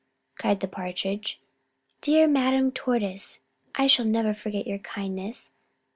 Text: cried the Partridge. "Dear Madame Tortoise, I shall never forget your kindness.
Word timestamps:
cried 0.35 0.61
the 0.61 0.67
Partridge. 0.67 1.39
"Dear 2.01 2.25
Madame 2.25 2.71
Tortoise, 2.71 3.39
I 3.75 3.85
shall 3.85 4.05
never 4.05 4.33
forget 4.33 4.65
your 4.65 4.79
kindness. 4.79 5.51